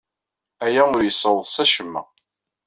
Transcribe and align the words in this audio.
Aya 0.65 0.81
ur 0.95 1.01
yessaweḍ 1.03 1.45
s 1.53 1.55
acemma. 1.63 2.01